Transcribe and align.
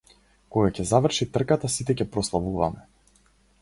Кога 0.55 0.71
ќе 0.77 0.85
заврши 0.93 1.29
трката 1.37 1.71
сите 1.77 1.99
ќе 2.01 2.11
прославуваме. 2.17 2.87